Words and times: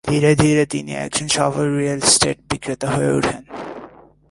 ধীরে 0.09 0.31
ধীরে, 0.35 0.63
তিনি 0.65 0.91
একজন 0.95 1.27
সফল 1.27 1.65
রিয়েল 1.77 2.01
এস্টেট 2.03 2.37
বিক্রেতা 2.49 2.87
হয়ে 2.89 3.11
উঠেন। 3.11 3.41